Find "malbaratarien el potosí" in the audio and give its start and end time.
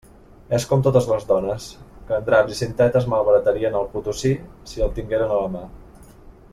3.15-4.33